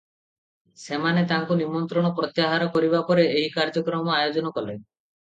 ସେମାନେ 0.83 1.25
ତାଙ୍କୁ 1.33 1.59
ନିମନ୍ତ୍ରଣ 1.59 2.13
ପ୍ରତ୍ୟାହାର 2.21 2.73
କରିବା 2.79 3.05
ପରେ 3.13 3.29
ଏହି 3.37 3.55
କାର୍ଯ୍ୟକ୍ରମ 3.61 4.21
ଆୟୋଜନ 4.25 4.57
କଲେ। 4.61 4.79